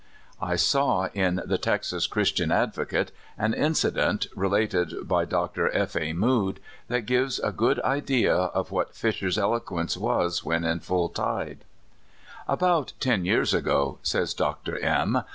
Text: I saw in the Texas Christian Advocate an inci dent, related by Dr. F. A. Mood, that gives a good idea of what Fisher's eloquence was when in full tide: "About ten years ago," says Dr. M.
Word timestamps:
I 0.41 0.55
saw 0.55 1.09
in 1.13 1.43
the 1.45 1.59
Texas 1.59 2.07
Christian 2.07 2.51
Advocate 2.51 3.11
an 3.37 3.53
inci 3.53 3.93
dent, 3.93 4.25
related 4.35 5.07
by 5.07 5.25
Dr. 5.25 5.69
F. 5.75 5.95
A. 5.95 6.11
Mood, 6.13 6.59
that 6.87 7.01
gives 7.01 7.37
a 7.37 7.51
good 7.51 7.79
idea 7.81 8.35
of 8.35 8.71
what 8.71 8.95
Fisher's 8.95 9.37
eloquence 9.37 9.95
was 9.95 10.43
when 10.43 10.63
in 10.63 10.79
full 10.79 11.09
tide: 11.09 11.65
"About 12.47 12.93
ten 12.99 13.25
years 13.25 13.53
ago," 13.53 13.99
says 14.01 14.33
Dr. 14.33 14.79
M. 14.79 15.21